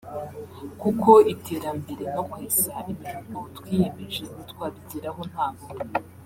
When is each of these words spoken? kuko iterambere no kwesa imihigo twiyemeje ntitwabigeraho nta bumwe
kuko 0.81 1.09
iterambere 1.33 2.03
no 2.15 2.21
kwesa 2.31 2.73
imihigo 2.91 3.39
twiyemeje 3.57 4.23
ntitwabigeraho 4.33 5.21
nta 5.31 5.47
bumwe 5.55 5.83